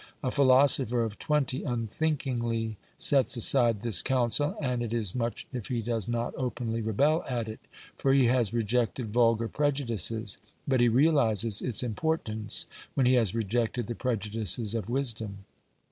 A 0.23 0.31
philosopher 0.31 1.03
of 1.03 1.19
twenty 1.19 1.63
unthinkingly 1.63 2.75
sets 2.97 3.37
aside 3.37 3.83
this 3.83 4.01
counsel, 4.01 4.57
and 4.59 4.81
it 4.81 4.93
is 4.93 5.13
much 5.13 5.45
if 5.53 5.67
he 5.67 5.83
does 5.83 6.07
not 6.07 6.33
openly 6.35 6.81
rebel 6.81 7.23
at 7.29 7.47
it, 7.47 7.59
for 7.95 8.11
he 8.11 8.25
has 8.25 8.51
rejected 8.51 9.13
vulgar 9.13 9.47
prejudices, 9.47 10.39
but 10.67 10.81
he 10.81 10.89
realises 10.89 11.61
its 11.61 11.83
import 11.83 12.27
ance 12.29 12.65
when 12.95 13.05
he 13.05 13.13
has 13.13 13.35
rejected 13.35 13.85
the 13.85 13.93
prejudices 13.93 14.73
of 14.73 14.89
wisdom. 14.89 15.45